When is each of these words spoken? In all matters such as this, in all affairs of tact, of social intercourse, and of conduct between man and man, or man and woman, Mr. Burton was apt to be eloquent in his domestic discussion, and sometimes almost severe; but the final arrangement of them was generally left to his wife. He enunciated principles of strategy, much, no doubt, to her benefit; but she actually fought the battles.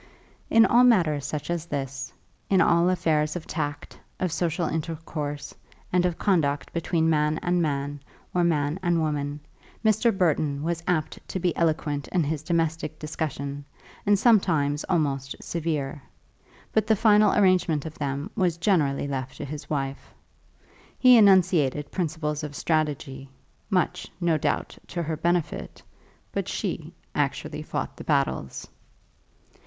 In 0.49 0.65
all 0.65 0.83
matters 0.83 1.27
such 1.27 1.51
as 1.51 1.67
this, 1.67 2.11
in 2.49 2.59
all 2.59 2.89
affairs 2.89 3.35
of 3.35 3.45
tact, 3.45 3.99
of 4.19 4.31
social 4.31 4.67
intercourse, 4.67 5.53
and 5.93 6.07
of 6.07 6.17
conduct 6.17 6.73
between 6.73 7.07
man 7.07 7.37
and 7.43 7.61
man, 7.61 7.99
or 8.33 8.43
man 8.43 8.79
and 8.81 8.99
woman, 8.99 9.41
Mr. 9.85 10.11
Burton 10.11 10.63
was 10.63 10.81
apt 10.87 11.19
to 11.27 11.39
be 11.39 11.55
eloquent 11.55 12.07
in 12.07 12.23
his 12.23 12.41
domestic 12.41 12.97
discussion, 12.97 13.63
and 14.03 14.17
sometimes 14.17 14.83
almost 14.85 15.35
severe; 15.39 16.01
but 16.73 16.87
the 16.87 16.95
final 16.95 17.31
arrangement 17.35 17.85
of 17.85 17.99
them 17.99 18.31
was 18.35 18.57
generally 18.57 19.07
left 19.07 19.37
to 19.37 19.45
his 19.45 19.69
wife. 19.69 20.15
He 20.97 21.15
enunciated 21.15 21.91
principles 21.91 22.43
of 22.43 22.55
strategy, 22.55 23.29
much, 23.69 24.07
no 24.19 24.39
doubt, 24.39 24.79
to 24.87 25.03
her 25.03 25.15
benefit; 25.15 25.83
but 26.31 26.47
she 26.47 26.91
actually 27.13 27.61
fought 27.61 27.97
the 27.97 28.03
battles. 28.03 28.67